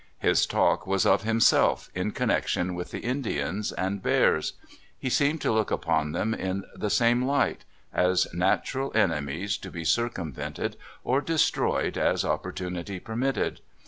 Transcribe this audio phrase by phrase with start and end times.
[0.17, 4.53] His talk was of himself, in connection with Indians and bears.
[4.97, 9.83] He seemed to look upon them in the same light— as natural enemies, to be
[9.85, 13.61] circumvented or destroyed as opportunity permitted.